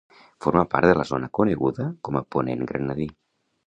[0.45, 3.13] Forma part de la zona coneguda com a Ponent Granadí.